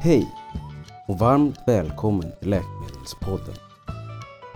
[0.00, 0.28] Hej
[1.06, 3.54] och varmt välkommen till Läkemedelspodden.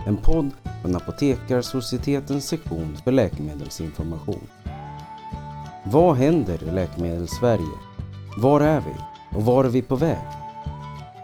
[0.07, 0.51] En podd
[0.83, 4.49] från Apotekarsocietetens sektion för läkemedelsinformation.
[5.85, 7.79] Vad händer i Läkemedelssverige?
[8.37, 8.95] Var är vi?
[9.37, 10.19] Och var är vi på väg?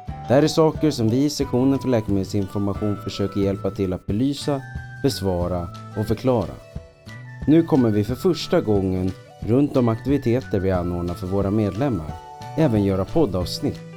[0.06, 4.62] Det här är saker som vi i sektionen för läkemedelsinformation försöker hjälpa till att belysa,
[5.02, 6.54] besvara och förklara.
[7.46, 12.12] Nu kommer vi för första gången runt de aktiviteter vi anordnar för våra medlemmar
[12.56, 13.95] även göra poddavsnitt.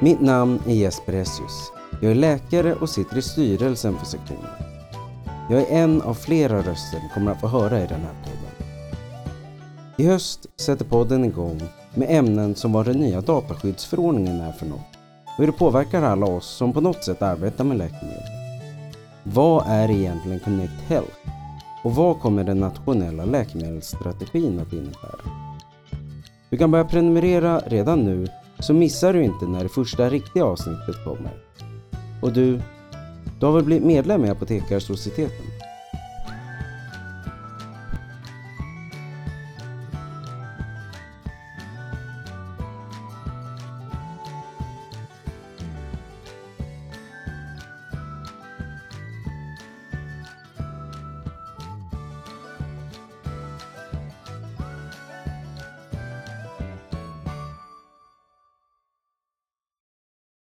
[0.00, 1.72] Mitt namn är Jesper Hessius.
[2.00, 4.50] Jag är läkare och sitter i styrelsen för sektionen.
[5.50, 8.68] Jag är en av flera röster ni kommer att få höra i den här podden.
[9.96, 11.62] I höst sätter podden igång
[11.94, 14.80] med ämnen som vad den nya dataskyddsförordningen är för något
[15.24, 18.22] och hur det påverkar alla oss som på något sätt arbetar med läkemedel.
[19.22, 21.16] Vad är egentligen Connect Health?
[21.84, 25.30] Och vad kommer den nationella läkemedelsstrategin att innebära?
[26.50, 28.26] Du kan börja prenumerera redan nu
[28.58, 31.32] så missar du inte när det första riktiga avsnittet kommer.
[32.22, 32.60] Och du,
[33.40, 35.46] du har väl blivit medlem i Apotekarsocieteten?